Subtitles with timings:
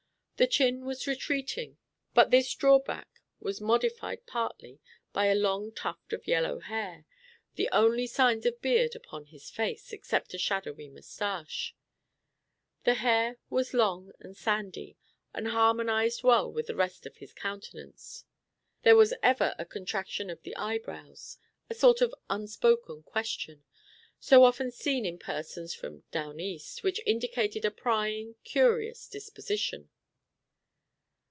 [0.37, 1.77] The chin was retreating;
[2.15, 4.79] but this drawback was modified partly
[5.13, 7.05] by a long tuft of yellow hair,
[7.53, 11.75] the only signs of beard upon his face, except a shadowy mustache.
[12.85, 14.97] The hair was long and sandy,
[15.31, 18.25] and harmonized well with the rest of his countenance.
[18.81, 21.37] There was ever a contraction of the eyebrows
[21.69, 23.63] a sort of unspoken question
[24.19, 29.91] so often seen in persons from "down east," which indicated a prying, curious disposition.